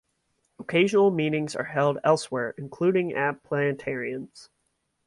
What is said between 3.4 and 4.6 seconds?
planetariums.